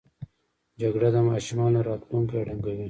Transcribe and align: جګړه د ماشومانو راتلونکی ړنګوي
جګړه 0.81 1.09
د 1.15 1.17
ماشومانو 1.29 1.79
راتلونکی 1.89 2.37
ړنګوي 2.47 2.79